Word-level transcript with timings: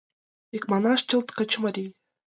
Икманаш, 0.55 1.01
чылт 1.09 1.27
качымарий. 1.37 1.89